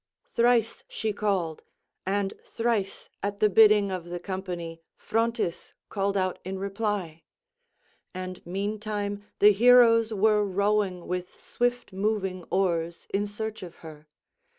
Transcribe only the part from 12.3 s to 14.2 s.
oars in search of her.